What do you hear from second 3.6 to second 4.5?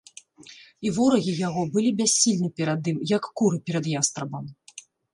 перад ястрабам.